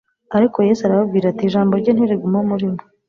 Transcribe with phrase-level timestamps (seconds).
[0.37, 2.81] Ariko Yesu arababwira ati:" Ijambo rye ntiriguma muri mwe."